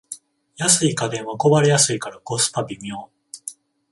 [0.57, 3.11] 安い家電は壊れやすいからコスパ微妙